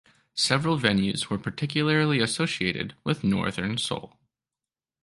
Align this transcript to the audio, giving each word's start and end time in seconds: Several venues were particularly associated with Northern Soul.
Several 0.33 0.79
venues 0.79 1.27
were 1.29 1.37
particularly 1.37 2.19
associated 2.21 2.95
with 3.03 3.23
Northern 3.23 3.77
Soul. 3.77 4.17